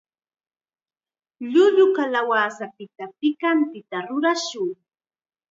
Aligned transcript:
Llullu 1.51 1.85
kalawasapita 1.95 3.05
pikantita 3.19 3.97
rurayanqa. 4.07 4.81